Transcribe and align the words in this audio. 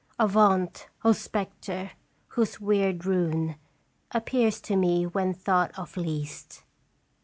Avaunt, 0.19 0.87
O 1.05 1.11
Spectre 1.11 1.91
whose 2.29 2.59
weird 2.59 3.05
rune 3.05 3.57
Appears 4.09 4.59
to 4.61 4.75
me 4.75 5.05
when 5.05 5.31
thought 5.31 5.77
of 5.77 5.95
least 5.95 6.63